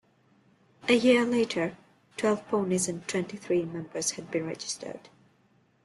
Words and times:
A 0.89 0.93
year 0.93 1.23
later, 1.23 1.77
twelve 2.17 2.47
ponies 2.47 2.87
and 2.87 3.07
twenty-three 3.07 3.65
members 3.65 4.09
had 4.13 4.31
been 4.31 4.47
registered. 4.47 5.09